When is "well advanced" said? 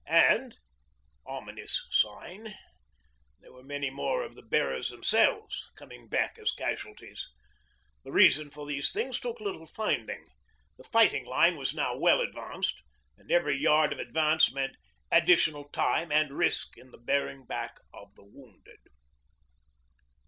11.95-12.81